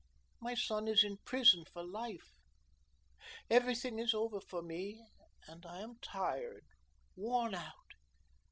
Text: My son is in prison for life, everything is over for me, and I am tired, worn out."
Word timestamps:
My 0.39 0.55
son 0.55 0.87
is 0.87 1.03
in 1.03 1.17
prison 1.25 1.63
for 1.71 1.83
life, 1.83 2.31
everything 3.51 3.99
is 3.99 4.15
over 4.15 4.41
for 4.41 4.63
me, 4.63 5.05
and 5.45 5.63
I 5.63 5.81
am 5.81 5.99
tired, 6.01 6.65
worn 7.15 7.53
out." 7.53 7.93